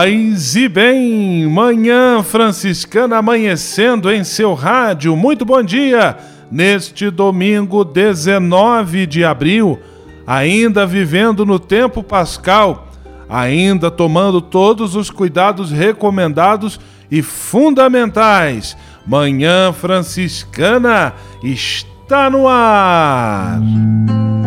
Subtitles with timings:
[0.00, 5.16] Paz e bem, manhã franciscana amanhecendo em seu rádio.
[5.16, 6.16] Muito bom dia!
[6.52, 9.76] Neste domingo 19 de abril,
[10.24, 12.86] ainda vivendo no tempo pascal,
[13.28, 16.78] ainda tomando todos os cuidados recomendados
[17.10, 18.76] e fundamentais.
[19.04, 21.12] Manhã franciscana
[21.42, 23.60] está no ar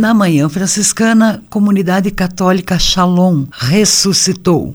[0.00, 4.74] Na Manhã Franciscana, Comunidade Católica Shalom ressuscitou.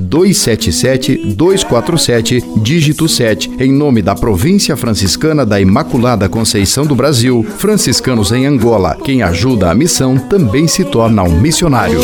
[0.00, 8.46] 277-247, dígito 7, em nome da Província Franciscana da Imaculada Conceição do Brasil, franciscanos em
[8.46, 8.96] Angola.
[9.02, 12.00] Quem ajuda a missão também se torna um missionário.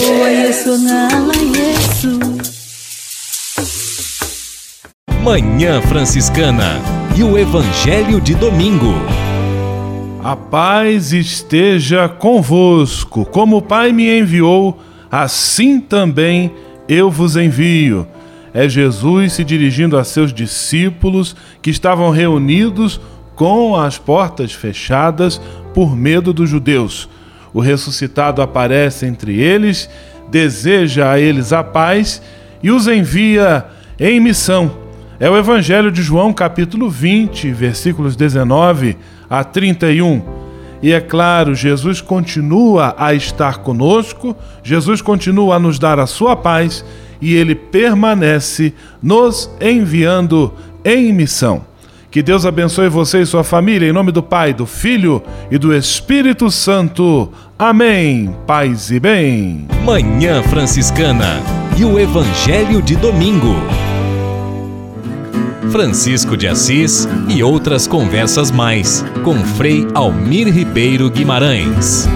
[5.22, 6.80] Manhã Franciscana
[7.16, 8.94] e o Evangelho de Domingo.
[10.22, 13.24] A paz esteja convosco.
[13.24, 14.78] Como o Pai me enviou,
[15.10, 16.52] assim também
[16.90, 18.04] eu vos envio.
[18.52, 23.00] É Jesus se dirigindo a seus discípulos que estavam reunidos
[23.36, 25.40] com as portas fechadas
[25.72, 27.08] por medo dos judeus.
[27.54, 29.88] O ressuscitado aparece entre eles,
[30.28, 32.20] deseja a eles a paz
[32.60, 33.66] e os envia
[33.98, 34.72] em missão.
[35.20, 38.96] É o Evangelho de João, capítulo 20, versículos 19
[39.28, 40.39] a 31.
[40.82, 46.34] E é claro, Jesus continua a estar conosco, Jesus continua a nos dar a sua
[46.34, 46.84] paz
[47.20, 48.72] e ele permanece
[49.02, 50.52] nos enviando
[50.84, 51.68] em missão.
[52.10, 55.72] Que Deus abençoe você e sua família, em nome do Pai, do Filho e do
[55.72, 57.30] Espírito Santo.
[57.56, 58.34] Amém.
[58.46, 59.68] Paz e bem.
[59.84, 61.40] Manhã Franciscana
[61.78, 63.54] e o Evangelho de Domingo.
[65.70, 72.08] Francisco de Assis e outras conversas mais com Frei Almir Ribeiro Guimarães.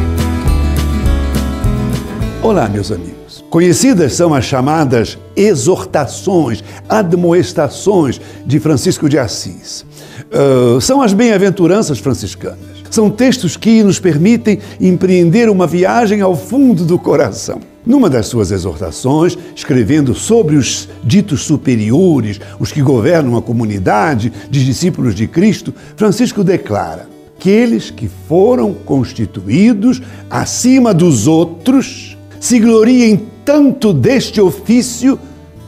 [2.42, 3.44] Olá, meus amigos.
[3.48, 9.86] Conhecidas são as chamadas exortações, admoestações de Francisco de Assis.
[10.32, 12.58] Uh, são as bem-aventuranças franciscanas.
[12.90, 17.60] São textos que nos permitem empreender uma viagem ao fundo do coração.
[17.86, 24.64] Numa das suas exortações, escrevendo sobre os ditos superiores, os que governam a comunidade de
[24.64, 30.00] discípulos de Cristo, Francisco declara: aqueles que foram constituídos
[30.30, 35.18] acima dos outros se gloriem tanto deste ofício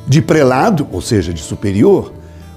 [0.09, 2.15] de prelado, ou seja, de superior,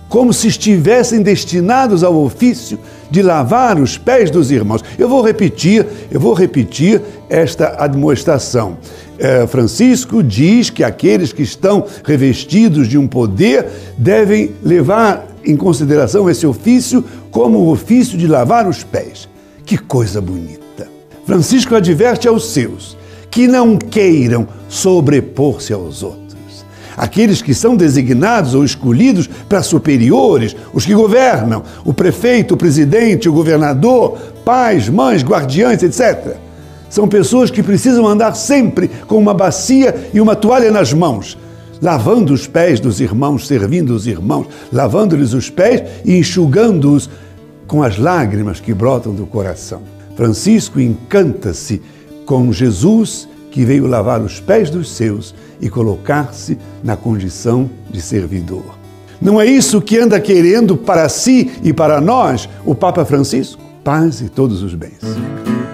[0.08, 2.80] como se estivessem destinados ao ofício
[3.12, 4.84] de lavar os pés dos irmãos.
[4.98, 8.78] Eu vou repetir, eu vou repetir esta admoestação.
[9.20, 16.30] É, Francisco diz que aqueles que estão revestidos de um poder devem levar em consideração
[16.30, 19.28] esse ofício como o ofício de lavar os pés.
[19.66, 20.88] Que coisa bonita!
[21.26, 22.98] Francisco adverte aos seus
[23.30, 26.66] que não queiram sobrepor-se aos outros.
[26.96, 33.30] Aqueles que são designados ou escolhidos para superiores, os que governam, o prefeito, o presidente,
[33.30, 36.38] o governador, pais, mães, guardiães, etc.
[36.90, 41.38] São pessoas que precisam andar sempre com uma bacia e uma toalha nas mãos,
[41.82, 47.10] lavando os pés dos irmãos, servindo os irmãos, lavando-lhes os pés e enxugando-os
[47.68, 49.82] com as lágrimas que brotam do coração.
[50.16, 51.82] Francisco encanta-se
[52.26, 58.78] com Jesus que veio lavar os pés dos seus e colocar-se na condição de servidor.
[59.22, 63.62] Não é isso que anda querendo para si e para nós o Papa Francisco?
[63.84, 65.00] Paz e todos os bens.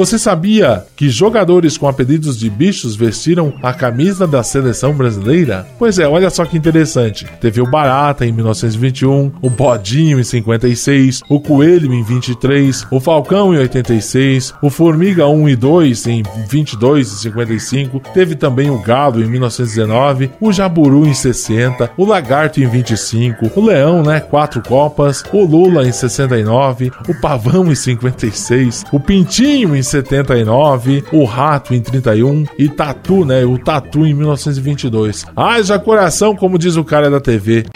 [0.00, 5.66] Você sabia que jogadores com apelidos de bichos vestiram a camisa da seleção brasileira?
[5.78, 7.26] Pois é, olha só que interessante.
[7.38, 13.54] Teve o Barata em 1921, o Bodinho em 56, o Coelho em 23, o Falcão
[13.54, 19.22] em 86, o Formiga 1 e 2 em 22 e 55, teve também o Galo
[19.22, 25.22] em 1919, o Jaburu em 60, o Lagarto em 25, o Leão, né, quatro copas,
[25.30, 31.80] o Lula em 69, o Pavão em 56, o Pintinho em 79, o Rato em
[31.80, 33.44] 31 e Tatu, né?
[33.44, 35.26] O Tatu em 1922.
[35.36, 37.66] Haja coração, como diz o cara da TV.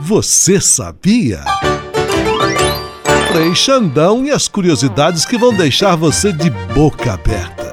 [0.00, 1.40] Você sabia?
[3.32, 7.64] Frei Xandão e as curiosidades que vão deixar você de boca aberta.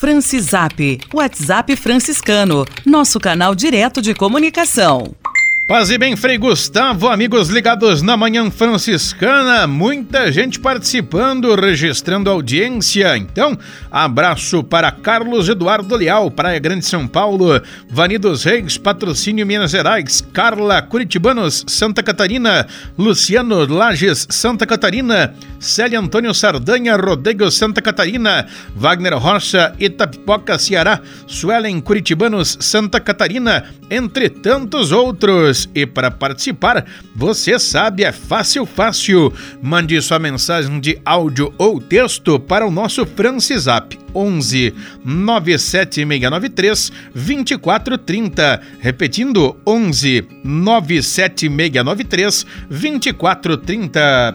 [0.00, 5.14] Francisap, WhatsApp franciscano, nosso canal direto de comunicação.
[5.70, 13.16] Paz e bem, Frei Gustavo, amigos ligados na Manhã Franciscana, muita gente participando, registrando audiência.
[13.16, 13.56] Então,
[13.88, 20.20] abraço para Carlos Eduardo Leal, Praia Grande São Paulo, Vani dos Reis, Patrocínio Minas Gerais,
[20.32, 22.66] Carla Curitibanos, Santa Catarina,
[22.98, 31.80] Luciano Lages, Santa Catarina, Célia Antônio Sardanha, Rodrigo Santa Catarina, Wagner Rocha, Itapipoca, Ceará, Suelen
[31.80, 35.59] Curitibanos, Santa Catarina, entre tantos outros.
[35.74, 39.32] E para participar, você sabe, é fácil, fácil.
[39.62, 44.74] Mande sua mensagem de áudio ou texto para o nosso Francisap 11
[45.04, 48.60] 97693 2430.
[48.80, 54.34] Repetindo, 11 97693 2430.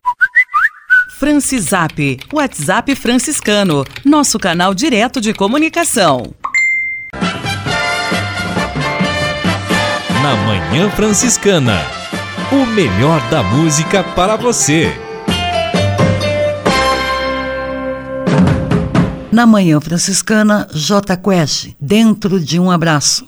[1.18, 6.34] Francisap, WhatsApp franciscano, nosso canal direto de comunicação.
[10.26, 11.80] Na Manhã Franciscana,
[12.52, 14.92] o melhor da música para você.
[19.32, 23.28] Na Manhã Franciscana, J Quest, dentro de um abraço.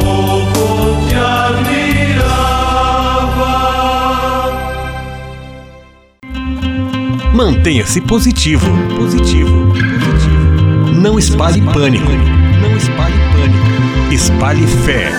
[7.43, 8.67] Mantenha-se positivo.
[8.95, 9.73] Positivo.
[9.73, 11.01] Positivo.
[11.01, 12.11] Não espalhe pânico.
[12.61, 14.13] Não espalhe pânico.
[14.13, 15.09] Espalhe fé.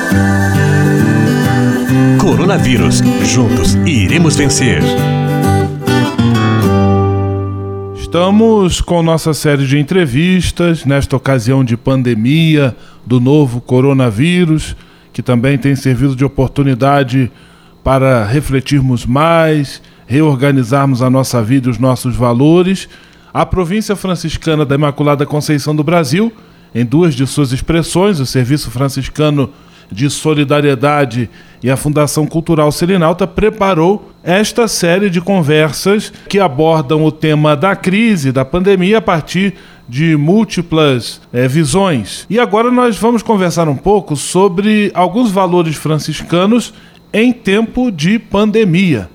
[2.20, 3.00] Coronavírus.
[3.24, 4.80] Juntos iremos vencer.
[7.96, 14.76] Estamos com nossa série de entrevistas, nesta ocasião de pandemia do novo coronavírus,
[15.12, 17.32] que também tem servido de oportunidade
[17.82, 19.82] para refletirmos mais
[20.12, 22.87] reorganizarmos a nossa vida e os nossos valores,
[23.33, 26.31] a província franciscana da Imaculada Conceição do Brasil,
[26.75, 29.48] em duas de suas expressões, o Serviço Franciscano
[29.90, 31.31] de Solidariedade
[31.62, 37.75] e a Fundação Cultural Selinalta preparou esta série de conversas que abordam o tema da
[37.75, 39.55] crise, da pandemia, a partir
[39.88, 42.27] de múltiplas é, visões.
[42.29, 46.75] E agora nós vamos conversar um pouco sobre alguns valores franciscanos
[47.12, 49.09] em tempo de pandemia.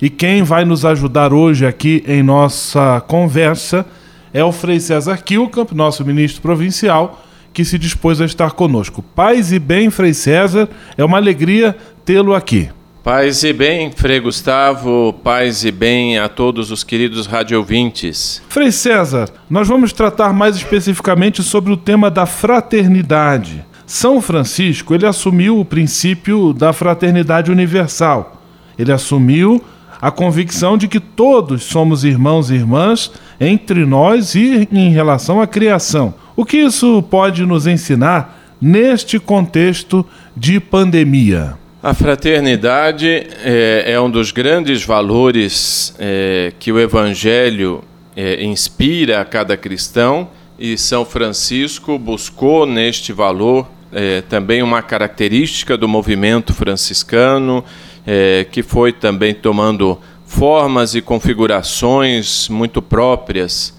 [0.00, 3.84] E quem vai nos ajudar hoje aqui em nossa conversa
[4.32, 9.02] é o Frei César Kilkamp, nosso ministro provincial, que se dispôs a estar conosco.
[9.02, 12.68] Paz e bem, Frei César, é uma alegria tê-lo aqui.
[13.02, 18.42] Paz e bem, Frei Gustavo, paz e bem a todos os queridos radiovintes.
[18.48, 23.64] Frei César, nós vamos tratar mais especificamente sobre o tema da fraternidade.
[23.88, 28.38] São Francisco, ele assumiu o princípio da fraternidade universal
[28.78, 29.62] ele assumiu
[30.00, 35.46] a convicção de que todos somos irmãos e irmãs entre nós e em relação à
[35.46, 36.14] criação.
[36.36, 41.54] O que isso pode nos ensinar neste contexto de pandemia?
[41.82, 47.82] A fraternidade é, é um dos grandes valores é, que o Evangelho
[48.16, 55.76] é, inspira a cada cristão e São Francisco buscou neste valor é, também uma característica
[55.76, 57.64] do movimento franciscano
[58.06, 63.76] é, que foi também tomando formas e configurações muito próprias.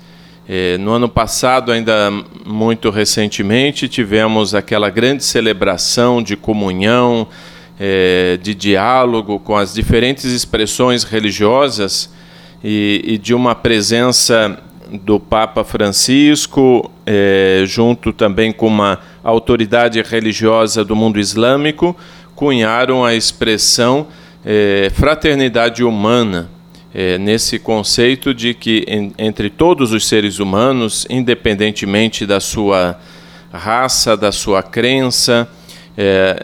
[0.48, 2.12] É, no ano passado, ainda
[2.46, 7.28] muito recentemente, tivemos aquela grande celebração de comunhão,
[7.80, 12.12] é, de diálogo com as diferentes expressões religiosas
[12.64, 14.60] e, e de uma presença
[14.92, 21.96] do Papa Francisco, é, junto também com uma autoridade religiosa do mundo islâmico,
[22.36, 24.08] cunharam a expressão
[24.46, 26.50] é, fraternidade humana,
[26.94, 33.00] é, nesse conceito de que em, entre todos os seres humanos, independentemente da sua
[33.52, 35.48] raça, da sua crença,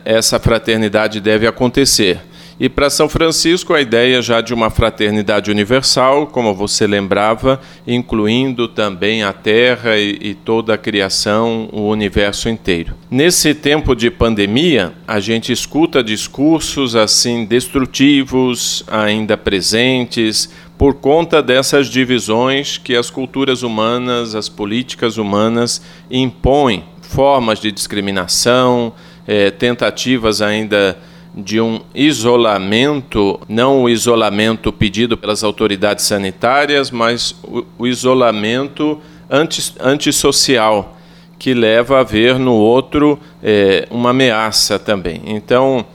[0.04, 2.20] essa fraternidade deve acontecer.
[2.58, 8.68] E para São Francisco, a ideia já de uma fraternidade universal, como você lembrava, incluindo
[8.70, 12.94] também a Terra e, e, toda a criação, o universo inteiro.
[13.12, 21.88] Nesse tempo de pandemia, a gente escuta discursos assim destrutivos, ainda presentes, por conta dessas
[21.88, 28.94] divisões que as culturas humanas, as políticas humanas impõem, formas de discriminação,
[29.28, 30.98] é, tentativas ainda
[31.36, 39.74] de um isolamento, não o isolamento pedido pelas autoridades sanitárias, mas o, o isolamento anti,
[39.82, 40.98] antissocial,
[41.38, 45.22] que leva a ver no outro é, uma ameaça também.
[45.26, 45.86] Então,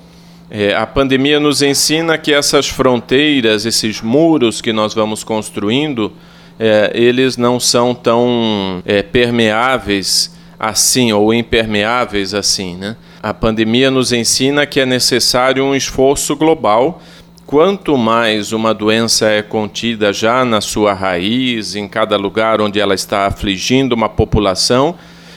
[0.50, 6.12] é, a pandemia nos ensina que essas fronteiras, esses muros que nós vamos construindo,
[6.58, 12.96] é, eles não são tão é, permeáveis assim ou impermeáveis assim, né?
[13.22, 17.02] A pandemia nos ensina que é necessário um esforço global.
[17.44, 22.94] Quanto mais uma doença é contida já na sua raiz, em cada lugar onde ela
[22.94, 24.94] está afligindo uma população,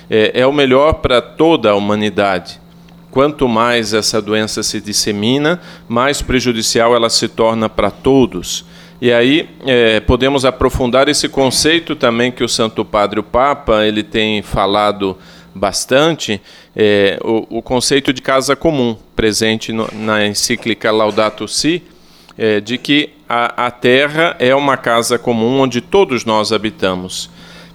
[0.10, 2.58] é, é o melhor para toda a humanidade.
[3.12, 8.64] Quanto mais essa doença se dissemina, mais prejudicial ela se torna para todos.
[9.02, 14.04] E aí é, podemos aprofundar esse conceito também que o Santo Padre o Papa ele
[14.04, 15.18] tem falado
[15.54, 16.42] bastante,
[16.76, 21.84] é, o, o, conceito de casa comum, presente no, na encíclica Laudato Si,
[22.38, 27.30] é, de que a, a Terra é uma casa comum onde todos nós habitamos.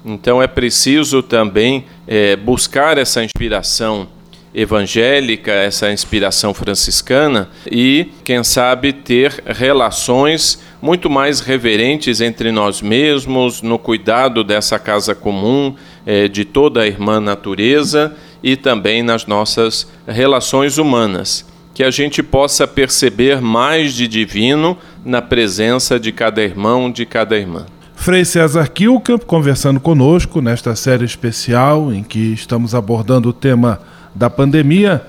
[0.04, 4.08] Então é preciso também é, buscar essa inspiração
[4.54, 13.62] evangélica, essa inspiração franciscana e, quem sabe, ter relações muito mais reverentes entre nós mesmos,
[13.62, 15.74] no cuidado dessa casa comum,
[16.06, 21.44] eh, de toda a irmã natureza e também nas nossas relações humanas.
[21.74, 27.36] Que a gente possa perceber mais de divino na presença de cada irmão, de cada
[27.36, 27.66] irmã.
[27.94, 33.80] Frei César Kilkamp conversando conosco nesta série especial em que estamos abordando o tema
[34.14, 35.02] da pandemia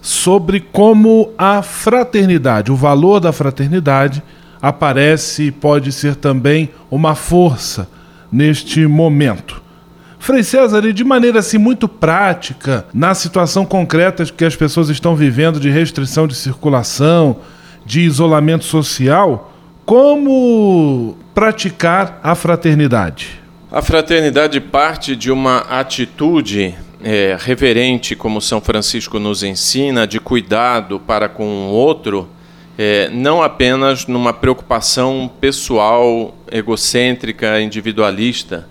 [0.00, 4.22] sobre como a fraternidade, o valor da fraternidade,
[4.60, 7.88] aparece e pode ser também uma força
[8.32, 9.62] neste momento.
[10.20, 15.16] Frei César, e de maneira assim muito prática, na situação concreta que as pessoas estão
[15.16, 17.38] vivendo de restrição de circulação,
[17.86, 19.50] de isolamento social,
[19.86, 23.40] como praticar a fraternidade?
[23.72, 31.00] A fraternidade parte de uma atitude é, reverente, como São Francisco nos ensina, de cuidado
[31.00, 32.28] para com o outro,
[32.76, 38.68] é, não apenas numa preocupação pessoal, egocêntrica, individualista.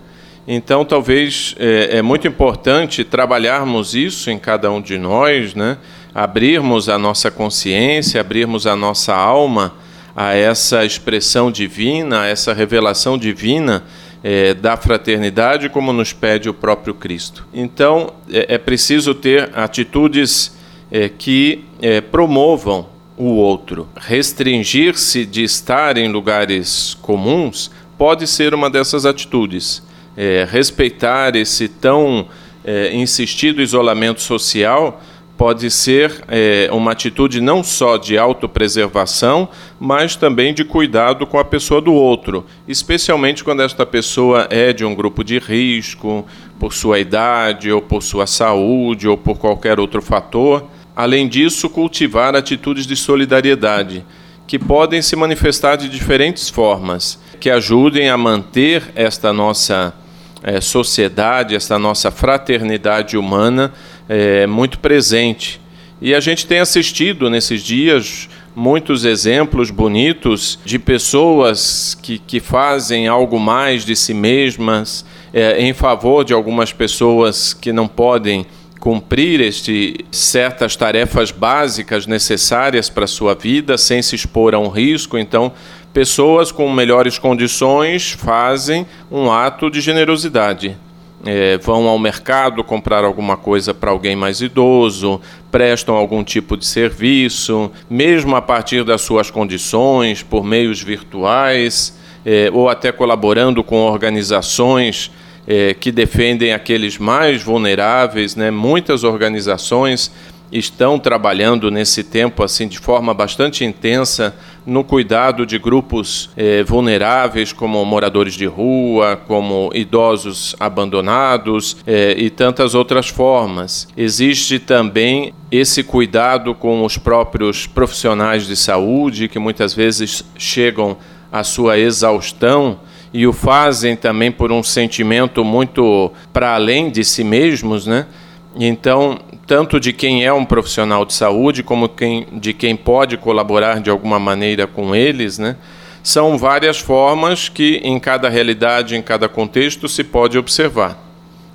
[0.52, 5.78] Então, talvez é, é muito importante trabalharmos isso em cada um de nós, né?
[6.12, 9.76] abrirmos a nossa consciência, abrirmos a nossa alma
[10.16, 13.84] a essa expressão divina, a essa revelação divina
[14.24, 17.46] é, da fraternidade, como nos pede o próprio Cristo.
[17.54, 20.58] Então, é, é preciso ter atitudes
[20.90, 23.88] é, que é, promovam o outro.
[23.94, 29.88] Restringir-se de estar em lugares comuns pode ser uma dessas atitudes.
[30.16, 32.26] É, respeitar esse tão
[32.64, 35.00] é, insistido isolamento social
[35.40, 39.48] pode ser é, uma atitude não só de autopreservação,
[39.80, 44.84] mas também de cuidado com a pessoa do outro, especialmente quando esta pessoa é de
[44.84, 46.26] um grupo de risco,
[46.58, 50.66] por sua idade, ou por sua saúde, ou por qualquer outro fator.
[50.94, 54.04] Além disso, cultivar atitudes de solidariedade,
[54.46, 59.94] que podem se manifestar de diferentes formas, que ajudem a manter esta nossa
[60.42, 63.72] é, sociedade, esta nossa fraternidade humana
[64.08, 65.60] é, muito presente.
[66.00, 73.06] E a gente tem assistido nesses dias muitos exemplos bonitos de pessoas que, que fazem
[73.06, 78.46] algo mais de si mesmas é, em favor de algumas pessoas que não podem
[78.80, 84.68] cumprir este, certas tarefas básicas necessárias para a sua vida sem se expor a um
[84.68, 85.16] risco.
[85.16, 85.52] Então,
[85.92, 90.76] pessoas com melhores condições fazem um ato de generosidade
[91.24, 96.64] é, vão ao mercado comprar alguma coisa para alguém mais idoso, prestam algum tipo de
[96.64, 103.76] serviço, mesmo a partir das suas condições, por meios virtuais, é, ou até colaborando com
[103.76, 105.10] organizações
[105.50, 108.36] é, que defendem aqueles mais vulneráveis.
[108.36, 108.52] Né?
[108.52, 110.12] Muitas organizações
[110.52, 114.32] estão trabalhando nesse tempo assim de forma bastante intensa
[114.64, 122.30] no cuidado de grupos eh, vulneráveis, como moradores de rua, como idosos abandonados eh, e
[122.30, 123.88] tantas outras formas.
[123.96, 130.96] Existe também esse cuidado com os próprios profissionais de saúde, que muitas vezes chegam
[131.32, 132.80] à sua exaustão
[133.12, 138.06] e o fazem também por um sentimento muito para além de si mesmos, né?
[138.54, 143.80] Então, tanto de quem é um profissional de saúde como quem, de quem pode colaborar
[143.80, 145.56] de alguma maneira com eles, né?
[146.02, 150.98] São várias formas que em cada realidade, em cada contexto, se pode observar.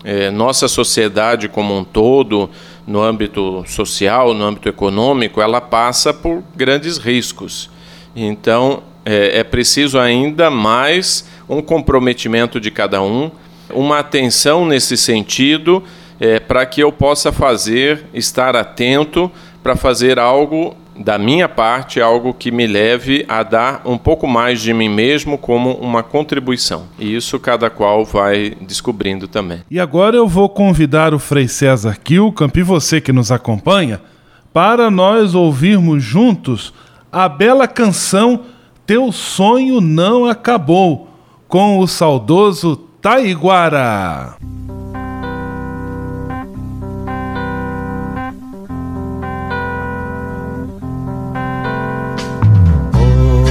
[0.04, 2.50] É, nossa sociedade como um todo,
[2.86, 7.72] no âmbito social, no âmbito econômico, ela passa por grandes riscos.
[8.16, 13.32] Então, é, é preciso ainda mais um comprometimento de cada um,
[13.70, 15.84] uma atenção nesse sentido
[16.20, 19.32] é, para que eu possa fazer, estar atento
[19.62, 24.62] para fazer algo da minha parte, algo que me leve a dar um pouco mais
[24.62, 26.86] de mim mesmo como uma contribuição.
[26.98, 29.62] E isso cada qual vai descobrindo também.
[29.70, 34.00] E agora eu vou convidar o Frei César Kilcamp e você que nos acompanha
[34.54, 36.74] para nós ouvirmos juntos
[37.12, 38.42] a bela canção
[38.86, 41.10] Teu Sonho Não Acabou,
[41.48, 44.36] com o saudoso Taiguara.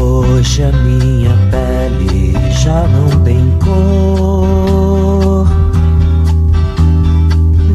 [0.00, 5.46] Hoje a minha pele já não tem cor.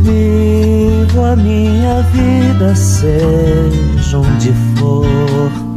[0.03, 5.69] Vivo a minha vida, seja onde for.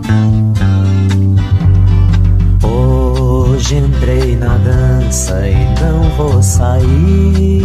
[3.73, 7.65] Hoje entrei na dança e não vou sair.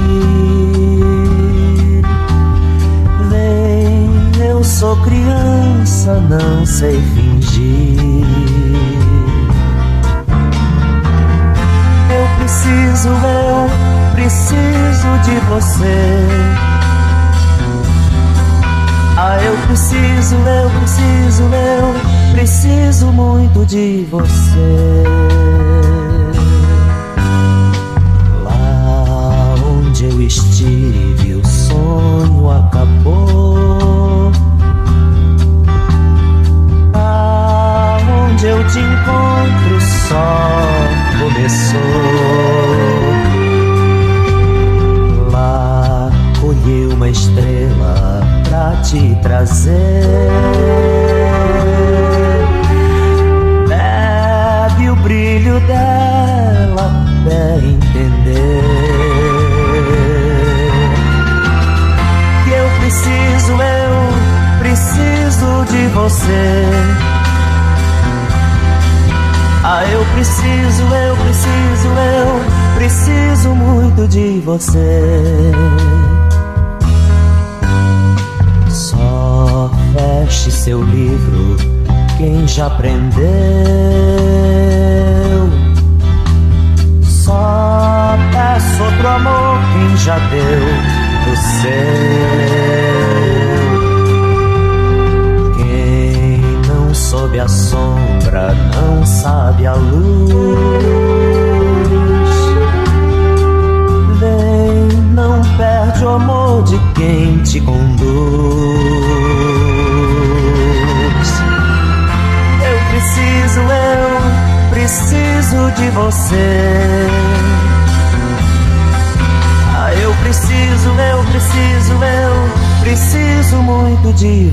[3.29, 8.25] Vem, eu sou criança, não sei fingir.
[12.09, 13.69] Eu preciso, eu
[14.13, 16.27] preciso de você.
[19.17, 25.46] Ah, eu preciso, eu preciso, eu preciso muito de você.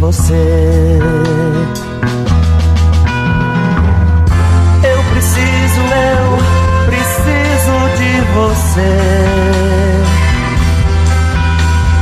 [0.04, 0.98] Você.
[4.82, 6.38] Eu preciso, eu
[6.86, 8.94] preciso de você.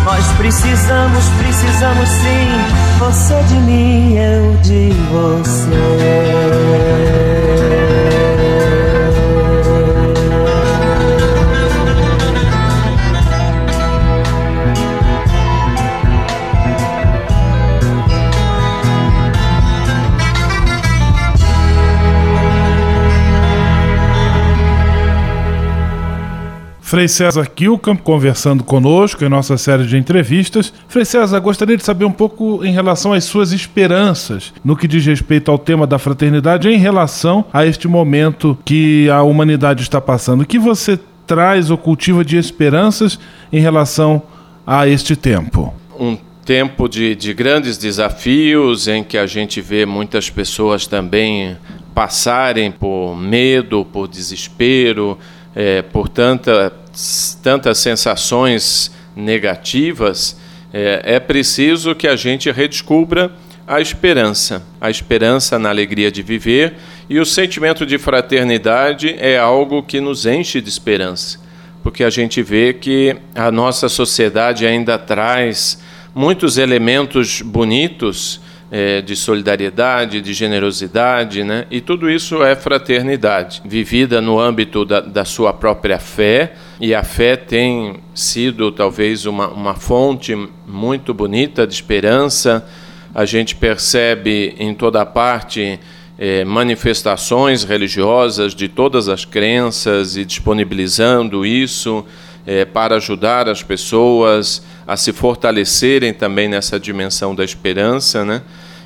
[0.05, 2.49] Nós precisamos, precisamos sim.
[2.99, 6.71] Você de mim, eu de você.
[26.92, 30.70] Frei César Kilkamp conversando conosco em nossa série de entrevistas.
[30.87, 35.07] Frei César, gostaria de saber um pouco em relação às suas esperanças no que diz
[35.07, 40.42] respeito ao tema da fraternidade em relação a este momento que a humanidade está passando.
[40.42, 43.18] O que você traz ou cultiva de esperanças
[43.50, 44.22] em relação
[44.66, 45.72] a este tempo?
[45.98, 51.57] Um tempo de, de grandes desafios em que a gente vê muitas pessoas também
[51.94, 55.16] passarem por medo, por desespero,
[55.55, 56.72] é, por tanta,
[57.42, 60.37] tantas sensações negativas,
[60.72, 63.33] é, é preciso que a gente redescubra
[63.66, 66.74] a esperança, a esperança na alegria de viver
[67.09, 71.38] e o sentimento de fraternidade é algo que nos enche de esperança,
[71.83, 75.78] porque a gente vê que a nossa sociedade ainda traz
[76.14, 81.66] muitos elementos bonitos é, de solidariedade, de generosidade, né?
[81.70, 87.05] e tudo isso é fraternidade, vivida no âmbito da, da sua própria fé, e a
[87.05, 92.66] fé tem sido talvez uma, uma fonte muito bonita de esperança.
[93.14, 95.79] A gente percebe em toda parte
[96.18, 102.05] é, manifestações religiosas de todas as crenças e disponibilizando isso
[102.45, 108.42] é, para ajudar as pessoas a se fortalecerem também nessa dimensão da esperança, né?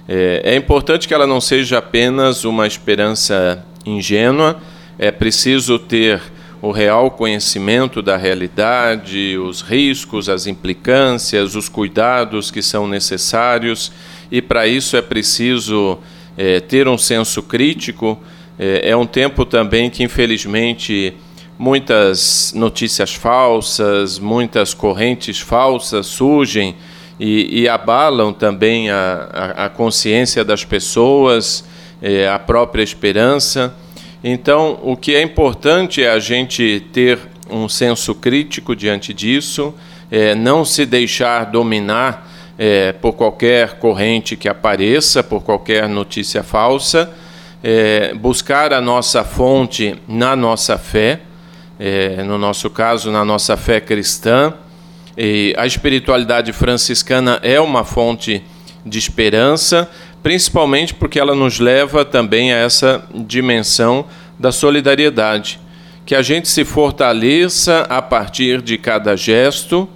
[0.06, 4.60] É, é importante que ela não seja apenas uma esperança ingênua,
[4.98, 6.35] é preciso ter
[6.66, 13.92] o real conhecimento da realidade, os riscos, as implicâncias, os cuidados que são necessários,
[14.32, 15.98] e para isso é preciso
[16.36, 18.18] é, ter um senso crítico.
[18.58, 21.14] É, é um tempo também que, infelizmente,
[21.56, 26.74] muitas notícias falsas, muitas correntes falsas surgem
[27.20, 31.64] e, e abalam também a, a, a, consciência das pessoas,
[32.02, 33.72] é, a própria esperança.
[34.24, 37.18] Então, o que é importante é a gente ter
[37.50, 39.74] um senso crítico diante disso,
[40.10, 47.12] é, não se deixar dominar é, por qualquer corrente que apareça, por qualquer notícia falsa,
[47.62, 51.20] é, buscar a nossa fonte na nossa fé,
[51.78, 54.54] é, no nosso caso, na nossa fé cristã.
[55.16, 58.42] E a espiritualidade franciscana é uma fonte
[58.84, 59.90] de esperança,
[60.26, 65.60] principalmente porque ela nos leva também a essa dimensão da solidariedade.
[66.04, 69.88] Que a gente se fortaleça a partir de cada gesto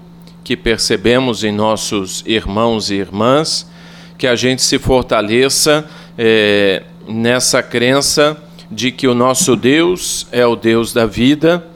[0.44, 3.68] que percebemos em nossos irmãos e irmãs,
[4.16, 5.84] que a gente se fortaleça
[6.16, 8.40] é, nessa crença
[8.70, 11.66] de que o nosso Deus é o Deus da vida,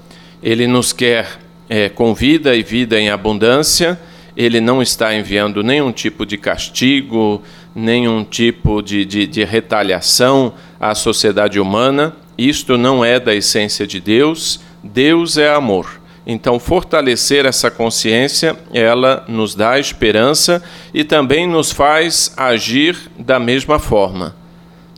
[0.41, 3.99] ele nos quer é, com vida e vida em abundância,
[4.37, 7.43] ele não está enviando nenhum tipo de castigo,
[7.75, 12.15] nenhum tipo de, de, de retaliação à sociedade humana.
[12.39, 14.61] Isto não é da essência de Deus.
[14.83, 16.01] Deus é amor.
[16.27, 23.79] Então, fortalecer essa consciência, ela nos dá esperança e também nos faz agir da mesma
[23.79, 24.35] forma,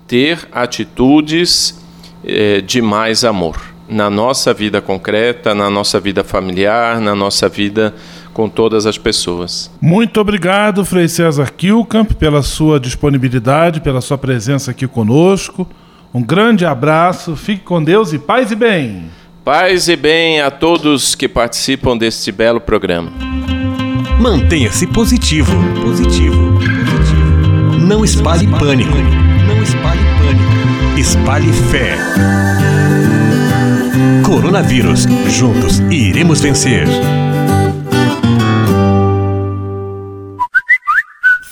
[0.07, 1.83] ter atitudes
[2.25, 7.95] eh, de mais amor na nossa vida concreta, na nossa vida familiar, na nossa vida
[8.37, 9.70] com todas as pessoas.
[9.81, 15.66] Muito obrigado, Frei César Kilkamp, pela sua disponibilidade, pela sua presença aqui conosco.
[16.12, 19.05] Um grande abraço, fique com Deus e paz e bem.
[19.42, 23.11] Paz e bem a todos que participam deste belo programa.
[24.20, 25.57] Mantenha-se positivo.
[25.83, 26.59] Positivo.
[26.61, 27.87] Positivo.
[27.88, 28.99] Não espalhe pânico.
[29.49, 31.01] Não espalhe pânico.
[31.01, 31.96] Espalhe fé.
[34.27, 35.06] Coronavírus.
[35.27, 36.87] Juntos iremos vencer.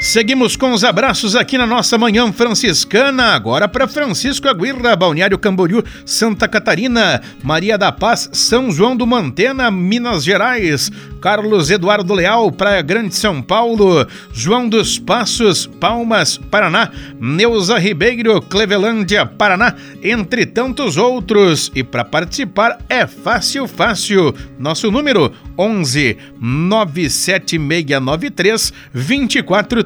[0.00, 5.82] Seguimos com os abraços aqui na nossa manhã franciscana, agora para Francisco Aguirra, Balneário Camboriú,
[6.06, 10.88] Santa Catarina, Maria da Paz, São João do Mantena, Minas Gerais,
[11.20, 19.26] Carlos Eduardo Leal, Praia Grande, São Paulo, João dos Passos, Palmas, Paraná, Neuza Ribeiro, Clevelândia,
[19.26, 21.72] Paraná, entre tantos outros.
[21.74, 24.32] E para participar é fácil, fácil.
[24.58, 28.72] Nosso número 11 97693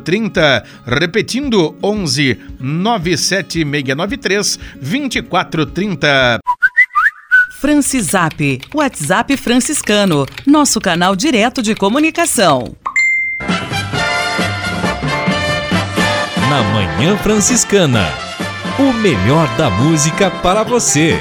[0.03, 0.65] 2430.
[0.87, 6.41] Repetindo, 11 97693 2430.
[7.61, 12.75] Francisap, WhatsApp franciscano, nosso canal direto de comunicação.
[16.51, 18.09] Na Manhã Franciscana,
[18.79, 21.21] o melhor da música para você.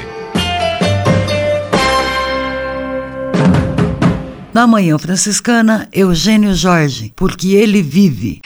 [4.52, 8.42] Na Manhã Franciscana, Eugênio Jorge, porque ele vive.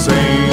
[0.00, 0.49] Deus enviou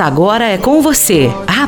[0.00, 1.67] agora é com você, rapaz,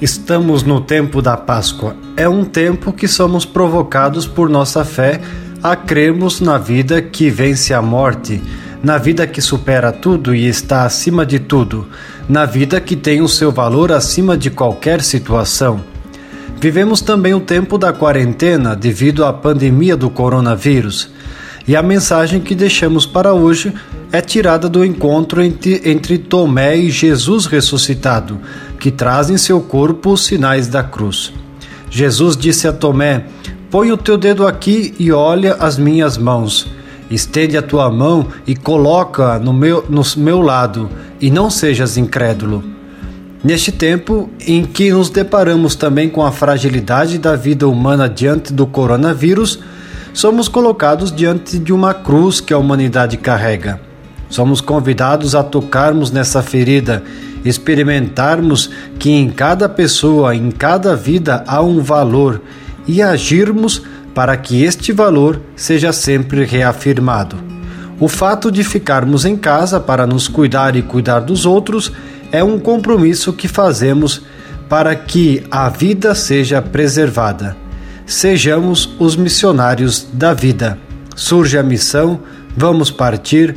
[0.00, 1.96] Estamos no tempo da Páscoa.
[2.16, 5.20] É um tempo que somos provocados por nossa fé
[5.60, 8.40] a crermos na vida que vence a morte,
[8.80, 11.88] na vida que supera tudo e está acima de tudo,
[12.28, 15.80] na vida que tem o seu valor acima de qualquer situação.
[16.60, 21.10] Vivemos também o tempo da quarentena devido à pandemia do coronavírus.
[21.66, 23.74] E a mensagem que deixamos para hoje
[24.10, 28.40] é tirada do encontro entre, entre Tomé e Jesus ressuscitado,
[28.78, 31.32] que traz em seu corpo os sinais da cruz.
[31.90, 33.26] Jesus disse a Tomé:
[33.70, 36.70] Põe o teu dedo aqui e olha as minhas mãos.
[37.10, 42.62] Estende a tua mão e coloca no meu, no meu lado, e não sejas incrédulo.
[43.42, 48.66] Neste tempo em que nos deparamos também com a fragilidade da vida humana diante do
[48.66, 49.60] coronavírus,
[50.12, 53.80] somos colocados diante de uma cruz que a humanidade carrega.
[54.28, 57.02] Somos convidados a tocarmos nessa ferida,
[57.44, 62.42] experimentarmos que em cada pessoa, em cada vida há um valor
[62.86, 63.82] e agirmos
[64.14, 67.36] para que este valor seja sempre reafirmado.
[68.00, 71.92] O fato de ficarmos em casa para nos cuidar e cuidar dos outros
[72.30, 74.22] é um compromisso que fazemos
[74.68, 77.56] para que a vida seja preservada.
[78.06, 80.78] Sejamos os missionários da vida.
[81.16, 82.20] Surge a missão,
[82.56, 83.56] vamos partir,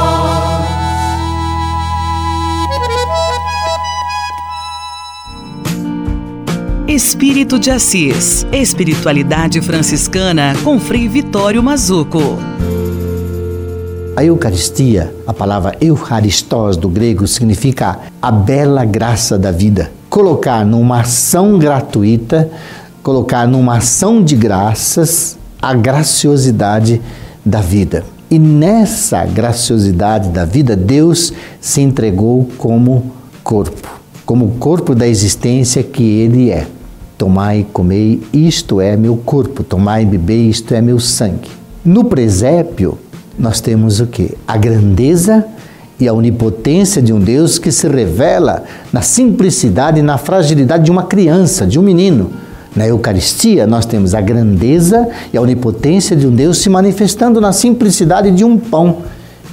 [6.91, 8.45] Espírito de Assis.
[8.51, 12.19] Espiritualidade franciscana com Frei Vitório Mazuco.
[14.13, 19.89] A Eucaristia, a palavra Eucharistos do grego, significa a bela graça da vida.
[20.09, 22.51] Colocar numa ação gratuita,
[23.01, 27.01] colocar numa ação de graças a graciosidade
[27.45, 28.03] da vida.
[28.29, 31.31] E nessa graciosidade da vida, Deus
[31.61, 33.87] se entregou como corpo,
[34.25, 36.67] como corpo da existência que Ele é.
[37.21, 41.51] Tomai e comei, isto é meu corpo, tomai bebei, isto é meu sangue.
[41.85, 42.97] No presépio,
[43.37, 44.35] nós temos o que?
[44.47, 45.45] A grandeza
[45.99, 50.89] e a onipotência de um Deus que se revela na simplicidade e na fragilidade de
[50.89, 52.31] uma criança, de um menino.
[52.75, 57.53] Na Eucaristia, nós temos a grandeza e a onipotência de um Deus se manifestando na
[57.53, 59.03] simplicidade de um pão.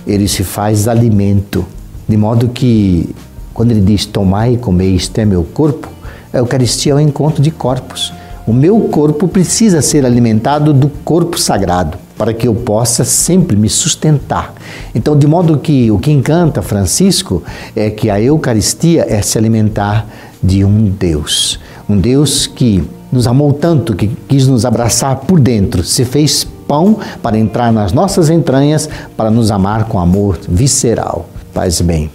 [0.07, 1.67] Ele se faz alimento,
[2.09, 3.15] de modo que,
[3.53, 5.98] quando ele diz: Tomai e comei, isto é meu corpo,
[6.33, 8.13] a Eucaristia é um encontro de corpos.
[8.47, 11.99] O meu corpo precisa ser alimentado do corpo sagrado.
[12.19, 14.53] para que eu possa sempre me sustentar.
[14.93, 17.45] Então, de modo que o que encanta Francisco
[17.77, 20.05] é que a Eucaristia é se alimentar
[20.43, 25.85] de um Deus, um Deus que nos amou tanto que quis nos abraçar por dentro,
[25.85, 31.29] se fez pão para entrar nas nossas entranhas, para nos amar com amor visceral.
[31.55, 32.11] Paz bem.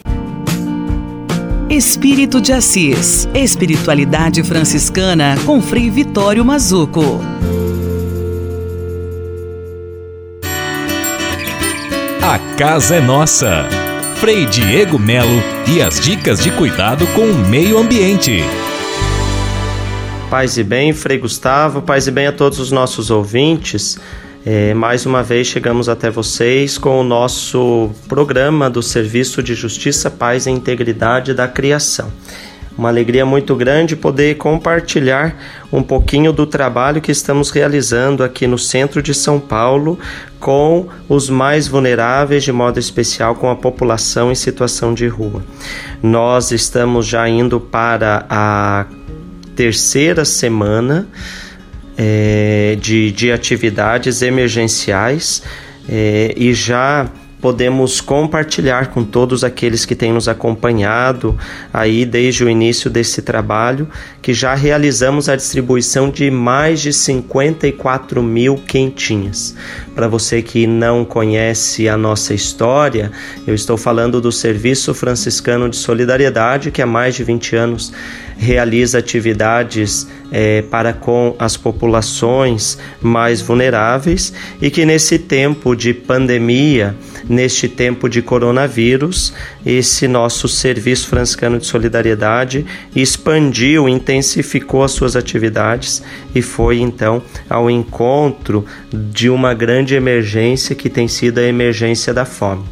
[1.73, 3.27] Espírito de Assis.
[3.33, 7.19] Espiritualidade franciscana com Frei Vitório Mazuco.
[12.21, 13.67] A casa é nossa.
[14.17, 18.43] Frei Diego Melo e as dicas de cuidado com o meio ambiente.
[20.29, 23.97] Paz e bem, Frei Gustavo, paz e bem a todos os nossos ouvintes.
[24.45, 30.11] É, mais uma vez chegamos até vocês com o nosso programa do Serviço de Justiça,
[30.11, 32.11] Paz e Integridade da Criação.
[32.77, 35.37] Uma alegria muito grande poder compartilhar
[35.71, 39.97] um pouquinho do trabalho que estamos realizando aqui no centro de São Paulo
[40.41, 45.41] com os mais vulneráveis, de modo especial com a população em situação de rua.
[46.01, 48.87] Nós estamos já indo para a
[49.55, 51.07] terceira semana
[51.97, 55.43] é, de, de atividades emergenciais
[55.87, 57.09] é, e já
[57.43, 61.37] podemos compartilhar com todos aqueles que têm nos acompanhado
[61.73, 63.85] aí desde o início desse trabalho,
[64.21, 69.53] que já realizamos a distribuição de mais de 54 mil quentinhas.
[69.93, 73.11] Para você que não conhece a nossa história,
[73.45, 77.91] eu estou falando do Serviço Franciscano de Solidariedade, que há mais de 20 anos
[78.37, 86.95] realiza atividades é, para com as populações mais vulneráveis e que nesse tempo de pandemia,
[87.27, 89.33] neste tempo de coronavírus,
[89.65, 92.65] esse nosso Serviço Franciscano de Solidariedade
[92.95, 96.01] expandiu, intensificou as suas atividades
[96.33, 102.25] e foi então ao encontro de uma grande emergência que tem sido a emergência da
[102.25, 102.63] fome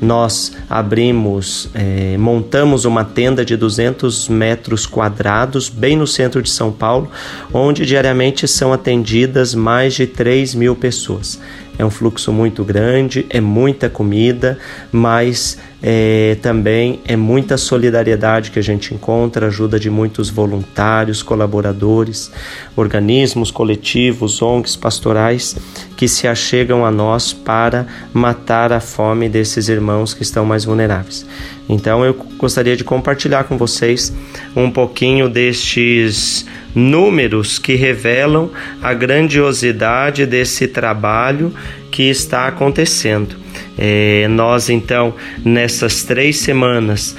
[0.00, 6.72] nós abrimos, é, montamos uma tenda de 200 metros quadrados bem no centro de São
[6.72, 7.10] Paulo,
[7.52, 11.38] onde diariamente são atendidas mais de 3 mil pessoas.
[11.78, 14.58] É um fluxo muito grande, é muita comida,
[14.92, 22.30] mas é, também é muita solidariedade que a gente encontra, ajuda de muitos voluntários, colaboradores,
[22.76, 25.56] organismos coletivos, ONGs pastorais
[25.96, 31.26] que se achegam a nós para matar a fome desses irmãos que estão mais vulneráveis.
[31.68, 34.12] Então eu gostaria de compartilhar com vocês
[34.54, 38.50] um pouquinho destes números que revelam
[38.82, 41.52] a grandiosidade desse trabalho
[41.90, 43.36] que está acontecendo.
[43.78, 45.14] É, nós, então,
[45.44, 47.16] nessas três semanas,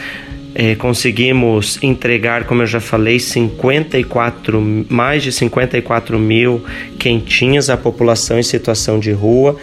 [0.54, 6.64] é, conseguimos entregar, como eu já falei, 54, mais de 54 mil
[7.00, 9.58] quentinhas à população em situação de rua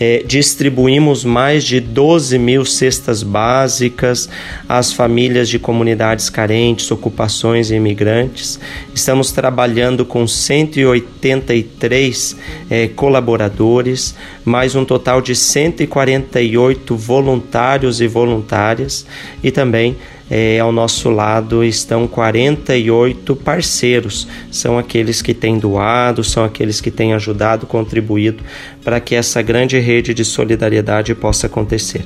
[0.00, 4.28] é, distribuímos mais de 12 mil cestas básicas
[4.68, 8.60] às famílias de comunidades carentes, ocupações e imigrantes.
[8.94, 12.36] Estamos trabalhando com 183
[12.70, 19.04] é, colaboradores, mais um total de 148 voluntários e voluntárias
[19.42, 19.96] e também
[20.30, 26.90] é, ao nosso lado estão 48 parceiros, são aqueles que têm doado, são aqueles que
[26.90, 28.42] têm ajudado, contribuído
[28.84, 32.04] para que essa grande rede de solidariedade possa acontecer.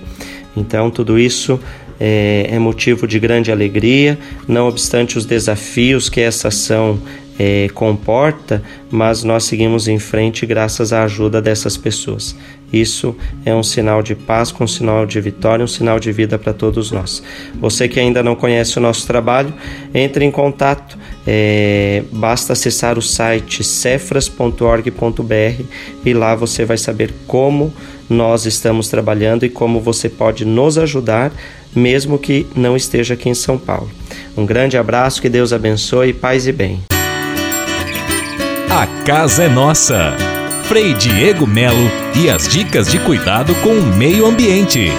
[0.56, 1.58] Então, tudo isso
[1.98, 7.00] é, é motivo de grande alegria, não obstante os desafios que essa ação
[7.38, 12.36] é, comporta, mas nós seguimos em frente graças à ajuda dessas pessoas.
[12.72, 13.14] Isso
[13.44, 16.90] é um sinal de paz, um sinal de vitória, um sinal de vida para todos
[16.90, 17.22] nós.
[17.60, 19.52] Você que ainda não conhece o nosso trabalho,
[19.92, 20.96] entre em contato.
[21.26, 25.64] É, basta acessar o site cefras.org.br
[26.04, 27.72] e lá você vai saber como
[28.08, 31.32] nós estamos trabalhando e como você pode nos ajudar,
[31.74, 33.90] mesmo que não esteja aqui em São Paulo.
[34.36, 36.80] Um grande abraço, que Deus abençoe, paz e bem.
[38.68, 40.16] A casa é nossa.
[40.64, 44.90] Frei Diego Melo e as dicas de cuidado com o meio ambiente.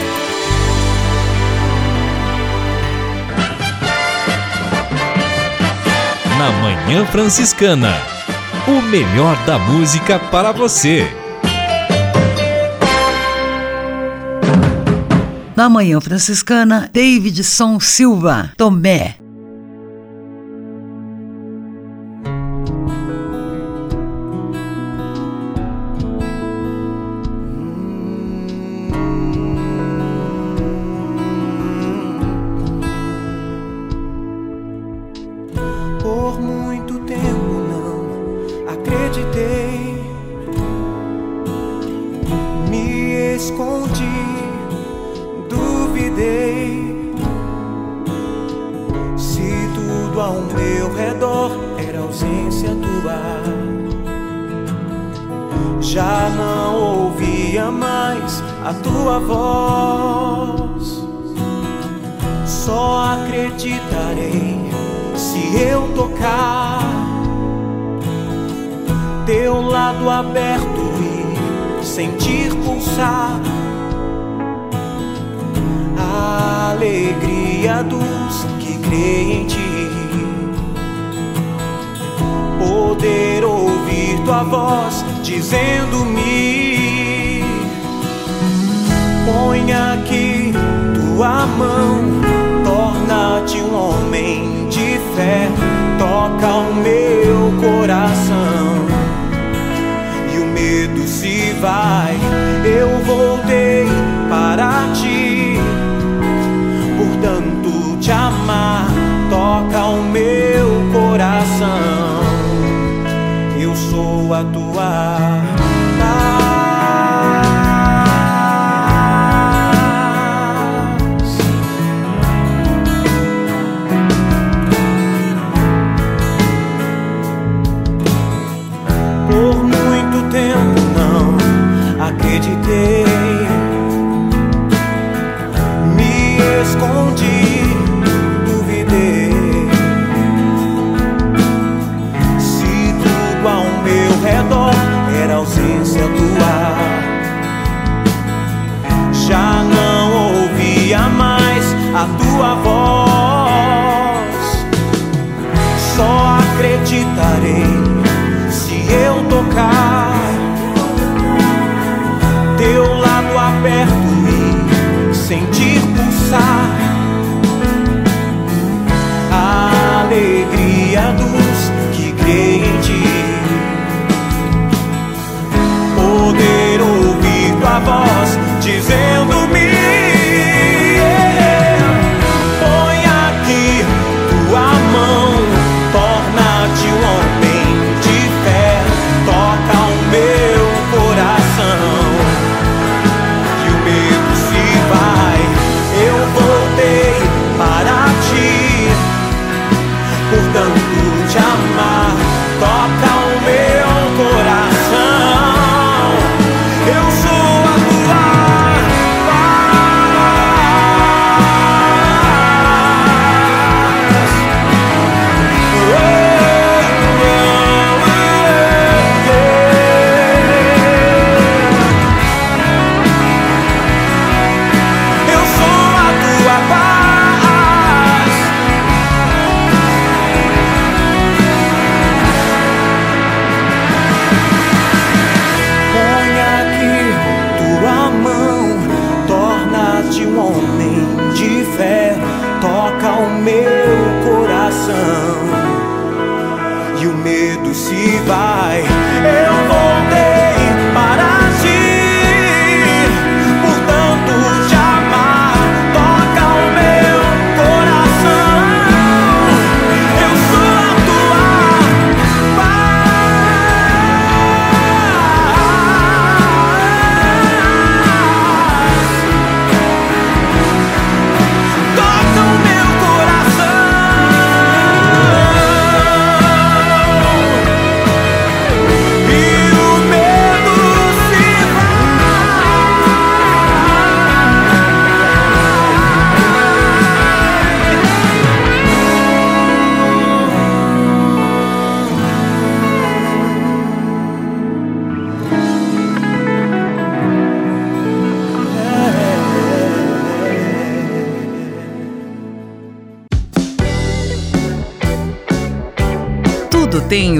[6.37, 7.93] Na Manhã Franciscana.
[8.67, 11.07] O melhor da música para você.
[15.55, 19.22] Na Manhã Franciscana, Davidson Silva, Tomé.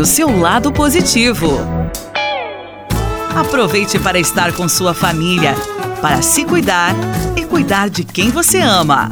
[0.03, 1.47] o seu lado positivo.
[3.33, 5.55] Aproveite para estar com sua família,
[6.01, 6.93] para se cuidar
[7.37, 9.09] e cuidar de quem você ama.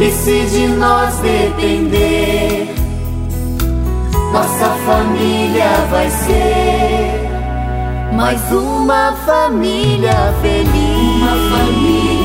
[0.00, 2.74] E se de nós depender,
[4.32, 7.30] nossa família vai ser
[8.14, 11.22] mais uma família feliz.
[11.22, 12.17] Uma família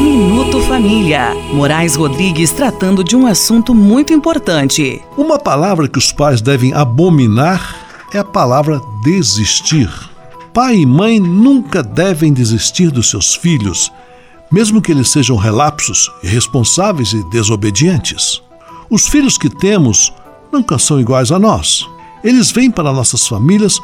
[0.00, 1.34] Minuto Família.
[1.52, 5.02] Moraes Rodrigues tratando de um assunto muito importante.
[5.16, 7.76] Uma palavra que os pais devem abominar
[8.12, 9.90] é a palavra desistir.
[10.54, 13.90] Pai e mãe nunca devem desistir dos seus filhos,
[14.50, 18.40] mesmo que eles sejam relapsos, irresponsáveis e desobedientes.
[18.88, 20.12] Os filhos que temos
[20.52, 21.86] nunca são iguais a nós.
[22.22, 23.80] Eles vêm para nossas famílias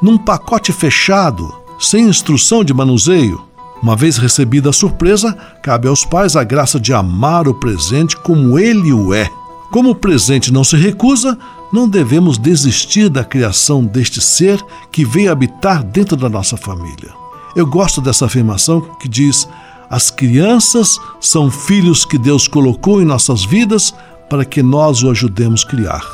[0.00, 3.42] num pacote fechado, sem instrução de manuseio.
[3.84, 8.58] Uma vez recebida a surpresa, cabe aos pais a graça de amar o presente como
[8.58, 9.28] ele o é.
[9.70, 11.36] Como o presente não se recusa,
[11.70, 14.58] não devemos desistir da criação deste ser
[14.90, 17.12] que veio habitar dentro da nossa família.
[17.54, 19.46] Eu gosto dessa afirmação que diz:
[19.90, 23.94] as crianças são filhos que Deus colocou em nossas vidas
[24.30, 26.04] para que nós o ajudemos a criar.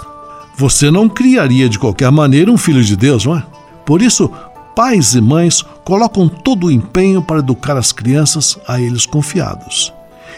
[0.56, 3.44] Você não criaria de qualquer maneira um filho de Deus, não é?
[3.86, 4.28] Por isso,
[4.74, 9.92] pais e mães colocam todo o empenho para educar as crianças a eles confiados.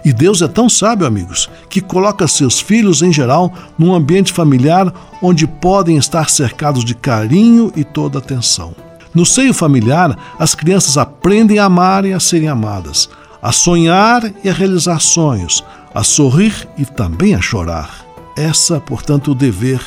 [0.04, 4.92] E Deus é tão sábio, amigos, que coloca seus filhos, em geral, num ambiente familiar
[5.20, 8.74] onde podem estar cercados de carinho e toda atenção.
[9.14, 13.08] No seio familiar, as crianças aprendem a amar e a serem amadas,
[13.40, 15.62] a sonhar e a realizar sonhos,
[15.94, 18.04] a sorrir e também a chorar.
[18.36, 19.80] Essa, portanto, o dever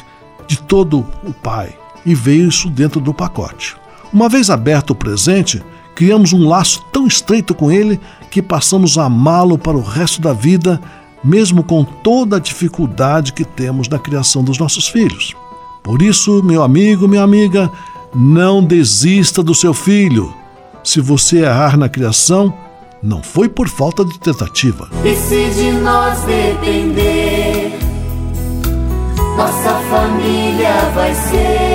[0.47, 1.75] de todo o pai,
[2.05, 3.75] e veio isso dentro do pacote.
[4.15, 5.61] Uma vez aberto o presente,
[5.93, 7.99] criamos um laço tão estreito com ele
[8.31, 10.79] que passamos a amá-lo para o resto da vida,
[11.21, 15.35] mesmo com toda a dificuldade que temos na criação dos nossos filhos.
[15.83, 17.69] Por isso, meu amigo, minha amiga,
[18.15, 20.33] não desista do seu filho.
[20.81, 22.53] Se você errar na criação,
[23.03, 24.87] não foi por falta de tentativa.
[25.03, 27.77] E se de nós depender,
[29.35, 31.74] nossa família vai ser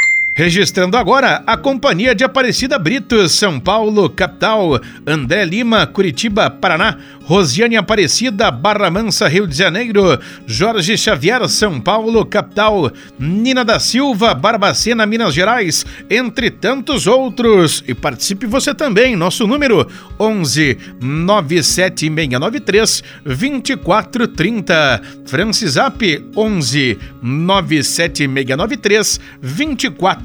[0.33, 7.75] Registrando agora a Companhia de Aparecida Brito, São Paulo, capital, André Lima, Curitiba, Paraná, Rosiane
[7.75, 15.05] Aparecida, Barra Mansa, Rio de Janeiro, Jorge Xavier, São Paulo, capital, Nina da Silva, Barbacena,
[15.05, 17.83] Minas Gerais, entre tantos outros.
[17.85, 19.85] E participe você também, nosso número
[20.17, 25.01] 11 97693 2430.
[25.25, 26.01] Francisap
[26.37, 30.20] 11 97693 2430.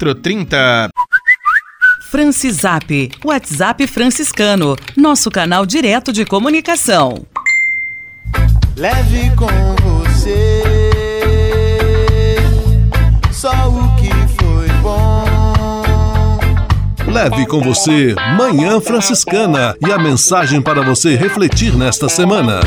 [2.09, 7.25] Francisap, WhatsApp franciscano, nosso canal direto de comunicação.
[8.75, 9.47] Leve com
[9.83, 10.63] você
[13.31, 15.25] só o que foi bom.
[17.11, 22.61] Leve com você Manhã Franciscana e a mensagem para você refletir nesta semana.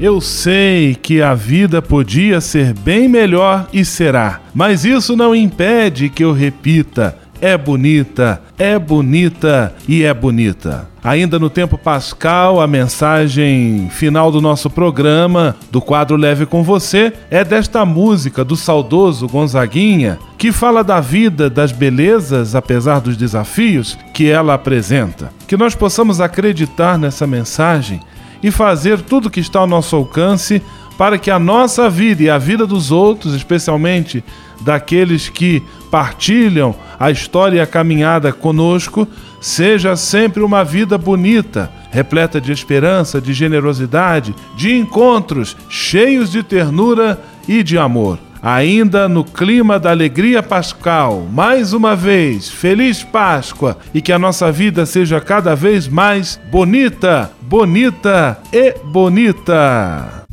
[0.00, 6.08] Eu sei que a vida podia ser bem melhor e será, mas isso não impede
[6.08, 10.88] que eu repita: é bonita, é bonita e é bonita.
[11.04, 17.12] Ainda no tempo pascal, a mensagem final do nosso programa, do quadro Leve com Você,
[17.30, 23.98] é desta música do saudoso Gonzaguinha, que fala da vida, das belezas, apesar dos desafios
[24.14, 25.30] que ela apresenta.
[25.46, 28.00] Que nós possamos acreditar nessa mensagem
[28.42, 30.62] e fazer tudo que está ao nosso alcance
[30.96, 34.22] para que a nossa vida e a vida dos outros, especialmente
[34.60, 39.08] daqueles que partilham a história e a caminhada conosco,
[39.40, 47.18] seja sempre uma vida bonita, repleta de esperança, de generosidade, de encontros cheios de ternura
[47.48, 48.18] e de amor.
[48.42, 54.50] Ainda no clima da alegria pascal, mais uma vez, feliz Páscoa e que a nossa
[54.50, 60.24] vida seja cada vez mais bonita, bonita e bonita.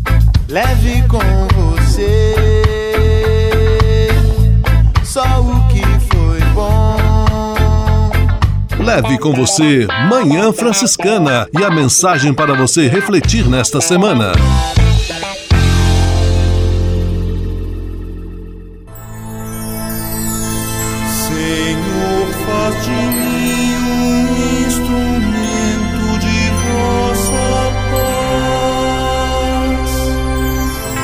[0.48, 1.20] Leve com
[1.54, 2.34] você
[5.04, 5.82] só o que
[6.16, 6.96] foi bom.
[8.80, 14.32] Leve com você Manhã Franciscana e a mensagem para você refletir nesta semana.